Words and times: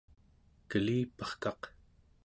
keliparkaq 0.69 1.61